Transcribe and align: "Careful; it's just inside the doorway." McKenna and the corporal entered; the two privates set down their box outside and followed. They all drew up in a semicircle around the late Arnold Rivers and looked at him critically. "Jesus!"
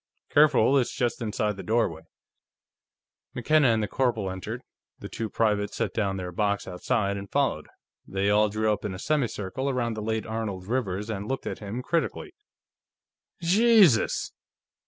"Careful; 0.31 0.79
it's 0.79 0.95
just 0.95 1.21
inside 1.21 1.57
the 1.57 1.61
doorway." 1.61 2.01
McKenna 3.35 3.67
and 3.67 3.83
the 3.83 3.87
corporal 3.87 4.31
entered; 4.31 4.63
the 4.97 5.07
two 5.07 5.29
privates 5.29 5.75
set 5.75 5.93
down 5.93 6.17
their 6.17 6.31
box 6.31 6.67
outside 6.67 7.17
and 7.17 7.29
followed. 7.29 7.67
They 8.07 8.27
all 8.31 8.49
drew 8.49 8.73
up 8.73 8.83
in 8.83 8.95
a 8.95 8.97
semicircle 8.97 9.69
around 9.69 9.93
the 9.93 10.01
late 10.01 10.25
Arnold 10.25 10.65
Rivers 10.65 11.11
and 11.11 11.27
looked 11.27 11.45
at 11.45 11.59
him 11.59 11.83
critically. 11.83 12.33
"Jesus!" 13.43 14.31